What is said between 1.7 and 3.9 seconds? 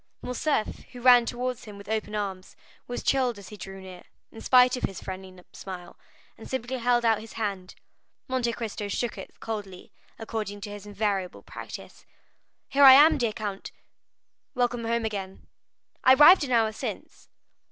with open arms, was chilled as he drew